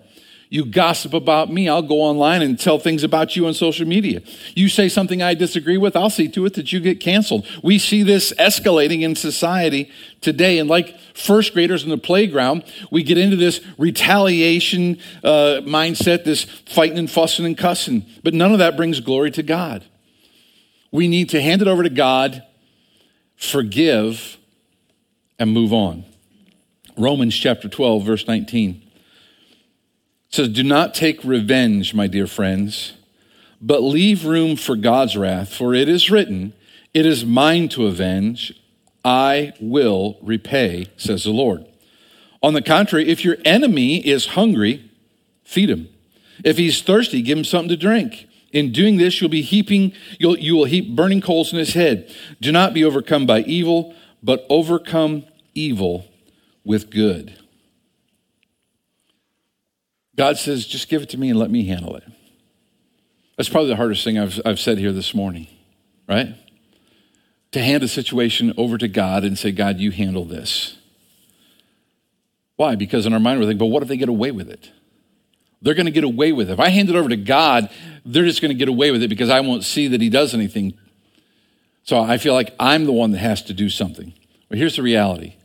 [0.55, 4.21] You gossip about me, I'll go online and tell things about you on social media.
[4.55, 7.45] You say something I disagree with, I'll see to it that you get canceled.
[7.61, 9.91] We see this escalating in society
[10.21, 10.57] today.
[10.57, 16.45] And like first graders in the playground, we get into this retaliation uh, mindset, this
[16.45, 18.05] fighting and fussing and cussing.
[18.23, 19.83] But none of that brings glory to God.
[20.89, 22.43] We need to hand it over to God,
[23.35, 24.37] forgive,
[25.37, 26.05] and move on.
[26.97, 28.84] Romans chapter 12, verse 19
[30.35, 32.93] says, Do not take revenge, my dear friends,
[33.61, 36.53] but leave room for God's wrath, for it is written,
[36.93, 38.53] It is mine to avenge,
[39.03, 41.65] I will repay, says the Lord.
[42.43, 44.89] On the contrary, if your enemy is hungry,
[45.43, 45.89] feed him.
[46.43, 48.27] If he's thirsty, give him something to drink.
[48.51, 52.13] In doing this, you'll be heaping, you'll, you will heap burning coals in his head.
[52.41, 56.05] Do not be overcome by evil, but overcome evil
[56.63, 57.37] with good.
[60.15, 62.03] God says, just give it to me and let me handle it.
[63.37, 65.47] That's probably the hardest thing I've, I've said here this morning,
[66.07, 66.35] right?
[67.51, 70.77] To hand a situation over to God and say, God, you handle this.
[72.55, 72.75] Why?
[72.75, 74.71] Because in our mind we're thinking, but what if they get away with it?
[75.61, 76.53] They're going to get away with it.
[76.53, 77.69] If I hand it over to God,
[78.05, 80.33] they're just going to get away with it because I won't see that He does
[80.33, 80.77] anything.
[81.83, 84.13] So I feel like I'm the one that has to do something.
[84.47, 85.35] But here's the reality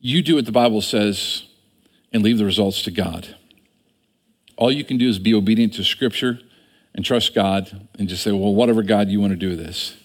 [0.00, 1.44] you do what the Bible says
[2.14, 3.36] and leave the results to God.
[4.56, 6.38] All you can do is be obedient to Scripture
[6.94, 9.96] and trust God and just say, well, whatever God you want to do with this.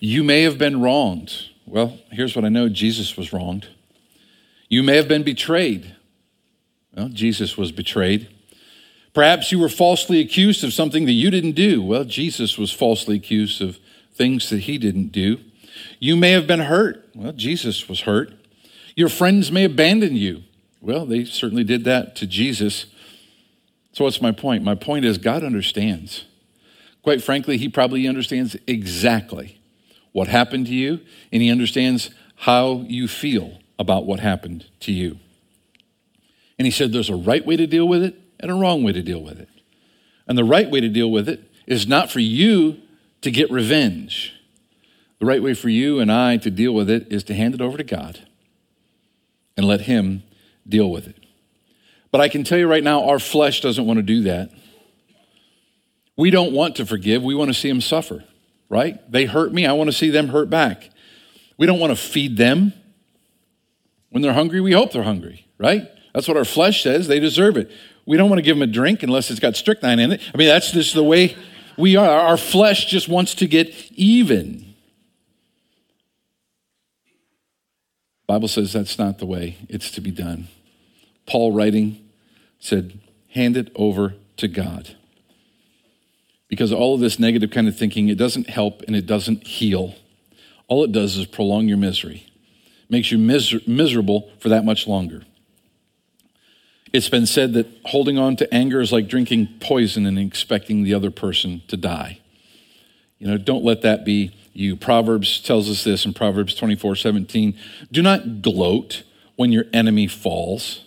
[0.00, 1.34] You may have been wronged.
[1.66, 3.68] Well, here's what I know Jesus was wronged.
[4.70, 5.94] You may have been betrayed.
[6.96, 8.28] Well, Jesus was betrayed.
[9.12, 11.82] Perhaps you were falsely accused of something that you didn't do.
[11.82, 13.78] Well, Jesus was falsely accused of
[14.14, 15.40] things that he didn't do.
[15.98, 17.08] You may have been hurt.
[17.14, 18.32] Well, Jesus was hurt.
[18.98, 20.42] Your friends may abandon you.
[20.80, 22.86] Well, they certainly did that to Jesus.
[23.92, 24.64] So, what's my point?
[24.64, 26.24] My point is, God understands.
[27.04, 29.60] Quite frankly, He probably understands exactly
[30.10, 30.98] what happened to you,
[31.30, 35.20] and He understands how you feel about what happened to you.
[36.58, 38.90] And He said there's a right way to deal with it and a wrong way
[38.90, 39.48] to deal with it.
[40.26, 42.78] And the right way to deal with it is not for you
[43.20, 44.34] to get revenge.
[45.20, 47.60] The right way for you and I to deal with it is to hand it
[47.60, 48.24] over to God
[49.58, 50.22] and let Him
[50.66, 51.16] deal with it.
[52.10, 54.50] But I can tell you right now, our flesh doesn't want to do that.
[56.16, 57.22] We don't want to forgive.
[57.22, 58.24] We want to see them suffer,
[58.70, 58.98] right?
[59.10, 59.66] They hurt me.
[59.66, 60.88] I want to see them hurt back.
[61.58, 62.72] We don't want to feed them.
[64.10, 65.86] When they're hungry, we hope they're hungry, right?
[66.14, 67.08] That's what our flesh says.
[67.08, 67.70] They deserve it.
[68.06, 70.22] We don't want to give them a drink unless it's got strychnine in it.
[70.32, 71.36] I mean, that's just the way
[71.76, 72.08] we are.
[72.08, 74.67] Our flesh just wants to get even.
[78.28, 80.48] Bible says that's not the way it's to be done.
[81.26, 82.08] Paul writing
[82.60, 84.94] said, hand it over to God.
[86.46, 89.94] Because all of this negative kind of thinking, it doesn't help and it doesn't heal.
[90.66, 92.26] All it does is prolong your misery,
[92.90, 95.22] makes you miser- miserable for that much longer.
[96.92, 100.94] It's been said that holding on to anger is like drinking poison and expecting the
[100.94, 102.18] other person to die.
[103.18, 104.76] You know, don't let that be you.
[104.76, 107.56] Proverbs tells us this in Proverbs 24 17.
[107.92, 109.04] Do not gloat
[109.36, 110.84] when your enemy falls.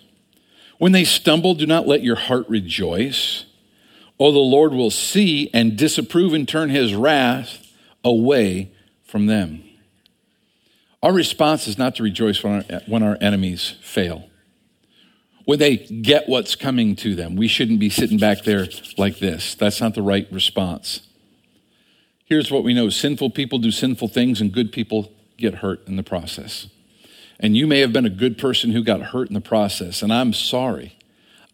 [0.77, 3.45] When they stumble, do not let your heart rejoice.
[4.19, 7.71] Oh, the Lord will see and disapprove and turn his wrath
[8.03, 8.71] away
[9.03, 9.63] from them.
[11.03, 14.29] Our response is not to rejoice when our, when our enemies fail.
[15.45, 19.55] When they get what's coming to them, we shouldn't be sitting back there like this.
[19.55, 21.01] That's not the right response.
[22.31, 25.97] Here's what we know sinful people do sinful things, and good people get hurt in
[25.97, 26.67] the process.
[27.41, 30.13] And you may have been a good person who got hurt in the process, and
[30.13, 30.97] I'm sorry.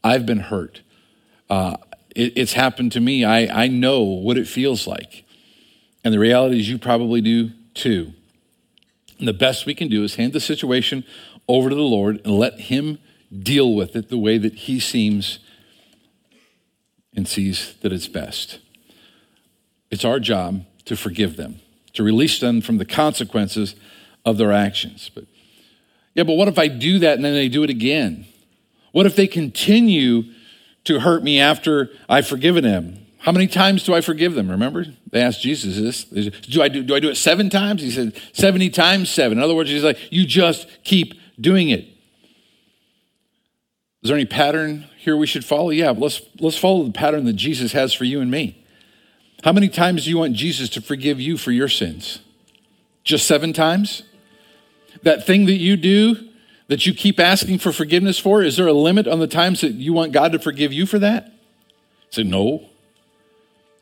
[0.04, 0.82] I've been hurt.
[1.50, 1.78] Uh,
[2.16, 3.26] it, it's happened to me.
[3.26, 5.26] I, I know what it feels like.
[6.04, 8.13] And the reality is, you probably do too.
[9.18, 11.04] And the best we can do is hand the situation
[11.48, 13.00] over to the Lord and let Him
[13.36, 15.40] deal with it the way that He seems
[17.16, 18.60] and sees that it's best.
[19.89, 21.60] It's our job to forgive them,
[21.93, 23.76] to release them from the consequences
[24.26, 25.10] of their actions.
[25.13, 25.26] But
[26.13, 28.26] yeah, but what if I do that and then they do it again?
[28.91, 30.23] What if they continue
[30.86, 33.06] to hurt me after I've forgiven them?
[33.19, 34.50] How many times do I forgive them?
[34.50, 34.86] Remember?
[35.12, 36.32] They asked Jesus this.
[36.36, 37.82] Do I do, do I do it seven times?
[37.82, 39.38] He said, 70 times seven.
[39.38, 41.86] In other words, he's like, you just keep doing it.
[44.02, 45.71] Is there any pattern here we should follow?
[45.71, 48.65] Yeah, let's, let's follow the pattern that Jesus has for you and me.
[49.47, 52.19] How many times do you want Jesus to forgive you for your sins?
[53.05, 54.03] Just seven times?
[55.03, 56.17] That thing that you do
[56.67, 59.71] that you keep asking for forgiveness for, is there a limit on the times that
[59.71, 61.31] you want God to forgive you for that?
[62.10, 62.65] Say, no.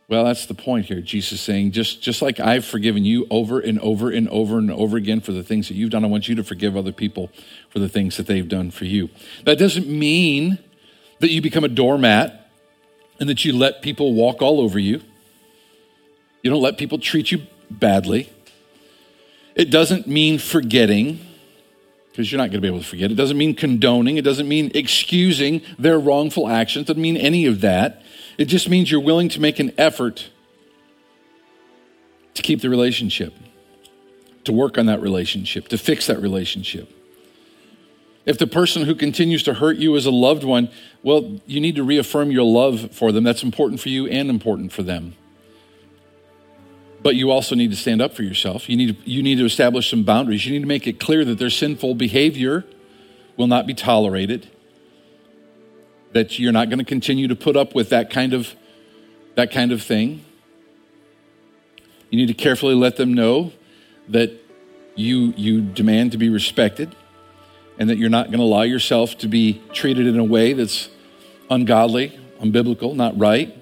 [0.08, 1.01] Well, that's the point here.
[1.01, 4.97] Jesus saying, just, just like I've forgiven you over and over and over and over
[4.97, 7.32] again for the things that you've done, I want you to forgive other people
[7.71, 9.10] for the things that they've done for you.
[9.45, 10.60] That doesn't mean
[11.21, 12.51] that you become a doormat
[13.19, 15.01] and that you let people walk all over you.
[16.46, 18.32] You don't let people treat you badly.
[19.56, 21.20] It doesn't mean forgetting,
[22.12, 23.10] because you're not going to be able to forget.
[23.10, 24.18] It doesn't mean condoning.
[24.18, 26.84] It doesn't mean excusing their wrongful actions.
[26.84, 28.04] It doesn't mean any of that.
[28.38, 30.30] It just means you're willing to make an effort
[32.36, 33.34] to keep the relationship,
[34.44, 36.92] to work on that relationship, to fix that relationship.
[38.28, 40.70] If the person who continues to hurt you is a loved one,
[41.02, 43.24] well, you need to reaffirm your love for them.
[43.24, 45.16] That's important for you and important for them.
[47.06, 48.68] But you also need to stand up for yourself.
[48.68, 50.44] You need, to, you need to establish some boundaries.
[50.44, 52.65] You need to make it clear that their sinful behavior
[53.38, 54.50] will not be tolerated
[56.13, 58.56] that you're not going to continue to put up with that kind of
[59.36, 60.26] that kind of thing.
[62.10, 63.52] You need to carefully let them know
[64.08, 64.32] that
[64.96, 66.96] you you demand to be respected
[67.78, 70.89] and that you're not going to allow yourself to be treated in a way that's
[71.52, 73.54] ungodly, unbiblical, not right.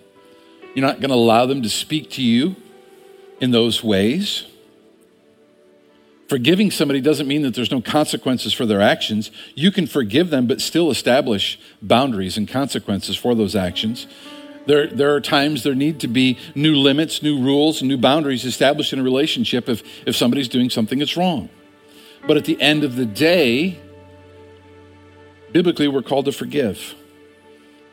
[0.76, 2.56] You're not going to allow them to speak to you
[3.40, 4.46] in those ways.
[6.30, 9.30] Forgiving somebody doesn't mean that there's no consequences for their actions.
[9.56, 14.08] You can forgive them, but still establish boundaries and consequences for those actions.
[14.66, 18.94] There, there are times there need to be new limits, new rules, new boundaries established
[18.94, 21.50] in a relationship if, if somebody's doing something that's wrong.
[22.26, 23.78] But at the end of the day,
[25.52, 26.96] biblically, we're called to forgive,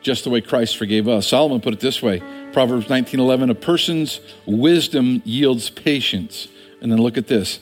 [0.01, 1.27] just the way Christ forgave us.
[1.27, 6.49] Solomon put it this way Proverbs 19:11, a person's wisdom yields patience.
[6.81, 7.61] And then look at this.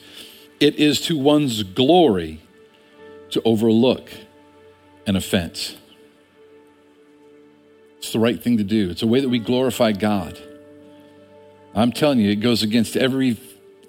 [0.60, 2.40] It is to one's glory
[3.30, 4.10] to overlook
[5.06, 5.76] an offense.
[7.98, 8.90] It's the right thing to do.
[8.90, 10.38] It's a way that we glorify God.
[11.74, 13.36] I'm telling you, it goes against every,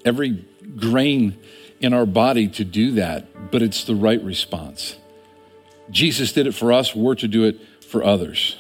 [0.04, 0.45] every
[0.76, 1.38] grain
[1.80, 4.95] in our body to do that, but it's the right response.
[5.89, 8.58] Jesus did it for us, we're to do it for others.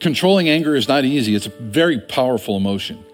[0.00, 3.04] Controlling anger is not easy, it's a very powerful emotion.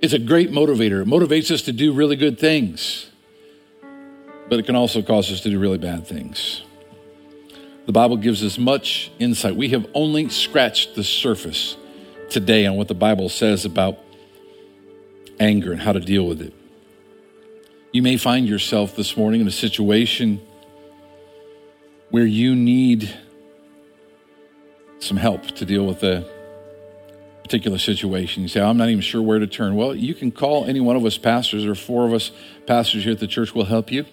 [0.00, 1.00] It's a great motivator.
[1.00, 3.10] It motivates us to do really good things,
[4.48, 6.62] but it can also cause us to do really bad things.
[7.86, 9.56] The Bible gives us much insight.
[9.56, 11.76] We have only scratched the surface
[12.30, 13.98] today on what the Bible says about
[15.38, 16.54] anger and how to deal with it.
[17.92, 20.40] You may find yourself this morning in a situation
[22.10, 23.14] where you need
[25.04, 26.26] some help to deal with a
[27.42, 28.42] particular situation.
[28.42, 29.76] You say, I'm not even sure where to turn.
[29.76, 32.32] Well, you can call any one of us pastors or four of us
[32.66, 34.06] pastors here at the church will help you.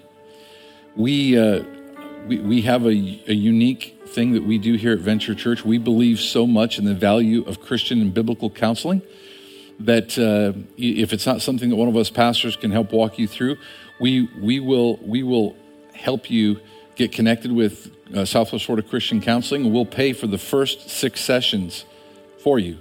[0.95, 1.63] We, uh,
[2.27, 5.63] we, we have a, a unique thing that we do here at Venture Church.
[5.63, 9.01] We believe so much in the value of Christian and biblical counseling
[9.79, 13.27] that uh, if it's not something that one of us pastors can help walk you
[13.27, 13.55] through,
[13.99, 15.55] we, we, will, we will
[15.93, 16.59] help you
[16.95, 21.85] get connected with uh, Southwest Florida Christian Counseling, we'll pay for the first six sessions
[22.39, 22.77] for you.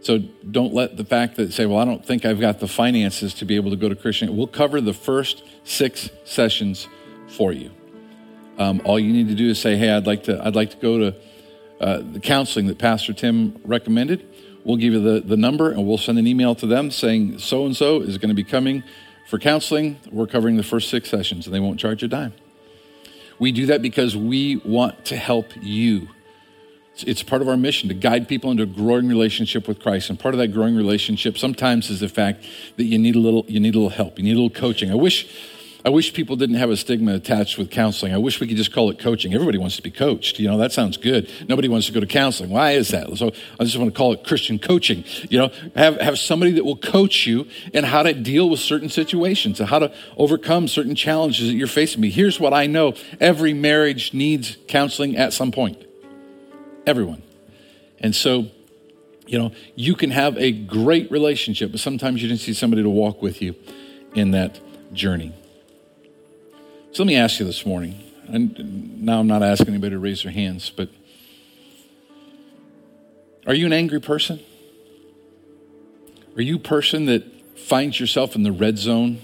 [0.00, 3.34] So don't let the fact that say, well, I don't think I've got the finances
[3.34, 4.36] to be able to go to Christian.
[4.36, 6.86] We'll cover the first six sessions
[7.26, 7.72] for you.
[8.58, 10.76] Um, all you need to do is say, hey, I'd like to, I'd like to
[10.76, 11.16] go to
[11.80, 14.26] uh, the counseling that Pastor Tim recommended.
[14.64, 17.66] We'll give you the, the number and we'll send an email to them saying so
[17.66, 18.82] and so is going to be coming
[19.26, 19.98] for counseling.
[20.10, 22.32] We're covering the first six sessions and they won't charge a dime.
[23.38, 26.08] We do that because we want to help you.
[26.98, 30.08] It's part of our mission to guide people into a growing relationship with Christ.
[30.08, 32.44] And part of that growing relationship sometimes is the fact
[32.76, 34.18] that you need a little, you need a little help.
[34.18, 34.90] You need a little coaching.
[34.90, 35.28] I wish
[35.86, 38.12] I wish people didn't have a stigma attached with counseling.
[38.12, 39.32] I wish we could just call it coaching.
[39.32, 40.40] Everybody wants to be coached.
[40.40, 41.30] You know, that sounds good.
[41.48, 42.50] Nobody wants to go to counseling.
[42.50, 43.16] Why is that?
[43.16, 43.30] So
[43.60, 45.04] I just want to call it Christian coaching.
[45.30, 48.88] You know, have, have somebody that will coach you in how to deal with certain
[48.88, 52.00] situations and how to overcome certain challenges that you're facing.
[52.00, 52.10] Me.
[52.10, 52.94] Here's what I know.
[53.20, 55.80] Every marriage needs counseling at some point.
[56.84, 57.22] Everyone.
[58.00, 58.48] And so,
[59.24, 62.90] you know, you can have a great relationship, but sometimes you just need somebody to
[62.90, 63.54] walk with you
[64.16, 64.58] in that
[64.92, 65.32] journey.
[66.96, 70.22] So let me ask you this morning, and now I'm not asking anybody to raise
[70.22, 70.88] their hands, but
[73.46, 74.40] are you an angry person?
[76.36, 77.22] Are you a person that
[77.58, 79.20] finds yourself in the red zone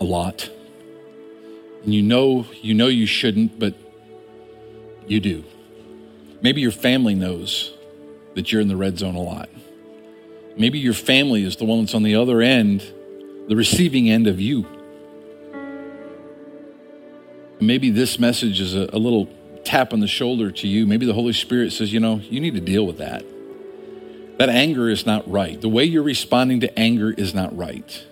[0.00, 0.50] a lot?
[1.84, 3.74] And you know you know you shouldn't, but
[5.06, 5.44] you do.
[6.42, 7.72] Maybe your family knows
[8.34, 9.48] that you're in the red zone a lot.
[10.56, 12.80] Maybe your family is the one that's on the other end,
[13.46, 14.66] the receiving end of you
[17.60, 19.28] Maybe this message is a, a little
[19.64, 20.86] tap on the shoulder to you.
[20.86, 23.24] Maybe the Holy Spirit says, you know, you need to deal with that.
[24.38, 25.60] That anger is not right.
[25.60, 28.06] The way you're responding to anger is not right.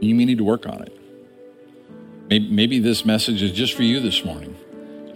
[0.00, 0.96] You may need to work on it.
[2.30, 4.56] Maybe, maybe this message is just for you this morning.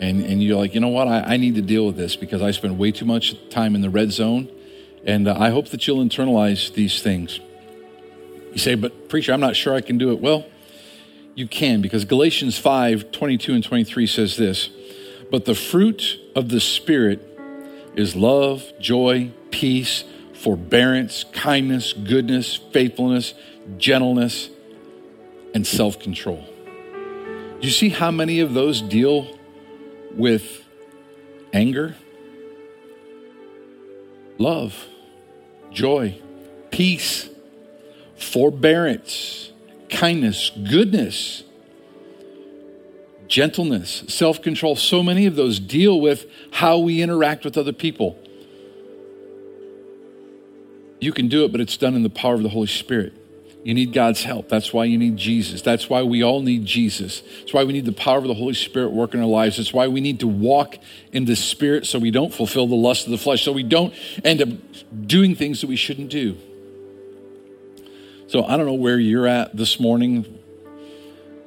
[0.01, 1.07] And, and you're like, you know what?
[1.07, 3.83] I, I need to deal with this because I spend way too much time in
[3.83, 4.49] the red zone.
[5.05, 7.39] And uh, I hope that you'll internalize these things.
[8.53, 10.21] You say, but preacher, I'm not sure I can do it.
[10.21, 10.47] Well,
[11.35, 14.71] you can because Galatians 5 22 and 23 says this
[15.31, 17.29] But the fruit of the Spirit
[17.95, 20.05] is love, joy, peace,
[20.35, 23.35] forbearance, kindness, goodness, faithfulness,
[23.79, 24.51] gentleness,
[25.55, 26.45] and self control.
[26.95, 29.39] Do you see how many of those deal
[30.15, 30.65] with
[31.53, 31.95] anger?
[34.39, 34.87] Love,
[35.71, 36.21] joy,
[36.71, 37.29] peace,
[38.17, 39.52] forbearance
[39.93, 41.45] kindness, goodness,
[43.29, 44.75] gentleness, self control.
[44.75, 48.19] So many of those deal with how we interact with other people.
[51.01, 53.15] You can do it, but it's done in the power of the Holy Spirit.
[53.65, 54.49] You need God's help.
[54.49, 55.63] That's why you need Jesus.
[55.63, 57.23] That's why we all need Jesus.
[57.39, 59.57] That's why we need the power of the Holy Spirit working in our lives.
[59.57, 60.77] That's why we need to walk
[61.13, 63.95] in the Spirit so we don't fulfill the lust of the flesh, so we don't
[64.25, 64.49] end up
[65.07, 66.37] doing things that we shouldn't do.
[68.33, 70.39] So I don't know where you're at this morning,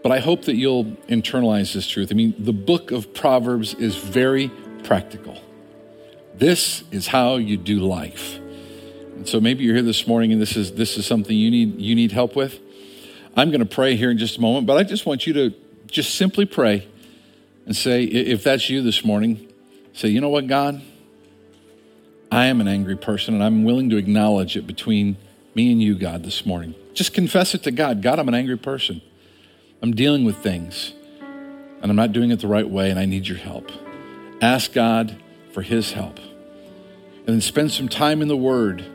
[0.04, 2.10] but I hope that you'll internalize this truth.
[2.12, 4.52] I mean, the book of Proverbs is very
[4.84, 5.36] practical.
[6.36, 8.38] This is how you do life.
[9.16, 11.82] And so maybe you're here this morning and this is this is something you need
[11.82, 12.60] you need help with.
[13.36, 15.54] I'm going to pray here in just a moment, but I just want you to
[15.88, 16.88] just simply pray
[17.66, 19.52] and say if that's you this morning,
[19.94, 20.84] say, "You know what, God?
[22.32, 25.18] I am an angry person and I'm willing to acknowledge it between
[25.56, 26.76] me and you, God, this morning.
[26.94, 28.02] Just confess it to God.
[28.02, 29.02] God, I'm an angry person.
[29.82, 30.94] I'm dealing with things
[31.82, 33.72] and I'm not doing it the right way and I need your help.
[34.42, 35.16] Ask God
[35.54, 36.20] for his help.
[36.20, 38.86] And then spend some time in the Word,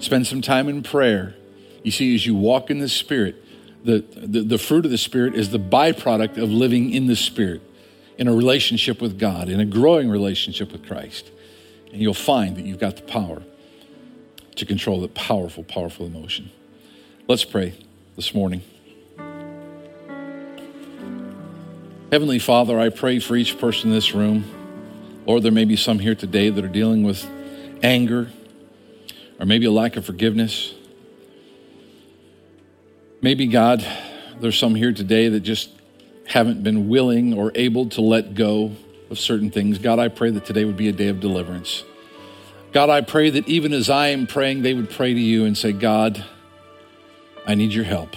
[0.00, 1.34] spend some time in prayer.
[1.82, 3.36] You see, as you walk in the Spirit,
[3.84, 7.62] the, the, the fruit of the Spirit is the byproduct of living in the Spirit,
[8.18, 11.30] in a relationship with God, in a growing relationship with Christ.
[11.92, 13.42] And you'll find that you've got the power
[14.56, 16.50] to control that powerful, powerful emotion.
[17.28, 17.74] Let's pray
[18.16, 18.62] this morning.
[22.10, 24.44] Heavenly Father, I pray for each person in this room.
[25.26, 27.24] Lord, there may be some here today that are dealing with
[27.82, 28.30] anger
[29.38, 30.74] or maybe a lack of forgiveness.
[33.22, 33.86] Maybe, God,
[34.40, 35.70] there's some here today that just
[36.26, 38.74] haven't been willing or able to let go
[39.10, 39.78] of certain things.
[39.78, 41.84] God, I pray that today would be a day of deliverance.
[42.72, 45.58] God, I pray that even as I am praying, they would pray to you and
[45.58, 46.24] say, God,
[47.44, 48.14] I need your help.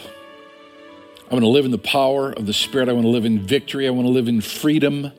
[1.28, 2.88] I want to live in the power of the Spirit.
[2.88, 3.88] I want to live in victory.
[3.88, 5.12] I want to live in freedom.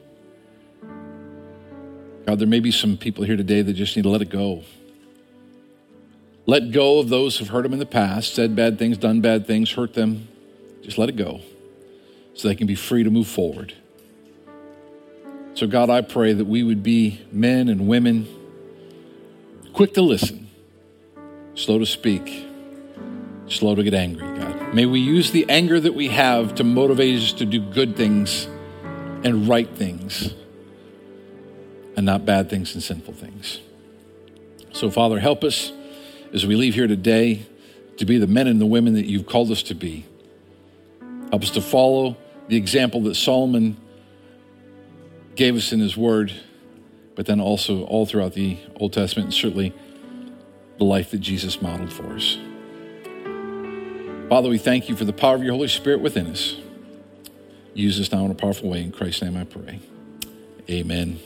[2.27, 4.63] God, there may be some people here today that just need to let it go.
[6.47, 9.49] Let go of those who've hurt them in the past, said bad things, done bad
[9.49, 10.29] things, hurt them.
[10.83, 11.41] Just let it go
[12.35, 13.75] so they can be free to move forward.
[15.55, 18.29] So, God, I pray that we would be men and women
[19.75, 20.49] quick to listen,
[21.55, 22.47] slow to speak,
[23.49, 24.73] slow to get angry, God.
[24.73, 28.47] May we use the anger that we have to motivate us to do good things
[29.25, 30.33] and right things
[31.97, 33.61] and not bad things and sinful things.
[34.73, 35.73] So, Father, help us
[36.33, 37.47] as we leave here today
[37.97, 40.05] to be the men and the women that you've called us to be.
[41.31, 42.17] Help us to follow
[42.49, 43.77] the example that Solomon
[45.35, 46.33] gave us in his word,
[47.15, 49.73] but then also all throughout the Old Testament, and certainly
[50.79, 52.39] the life that Jesus modeled for us.
[54.29, 56.57] Father, we thank you for the power of your Holy Spirit within us.
[57.75, 58.83] Use us now in a powerful way.
[58.83, 59.81] In Christ's name I pray.
[60.69, 61.21] Amen.